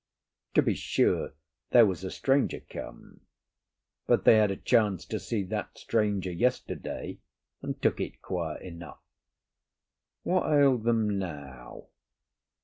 [0.55, 1.35] To be sure,
[1.69, 3.21] there was a stranger come,
[4.07, 7.19] but they had a chance to see that stranger yesterday,
[7.61, 9.03] and took it quiet enough.
[10.23, 11.85] What ailed them now?